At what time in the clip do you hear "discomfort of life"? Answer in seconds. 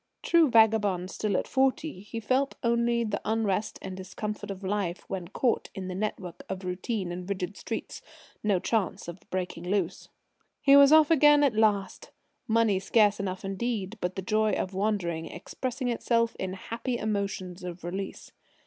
3.95-5.07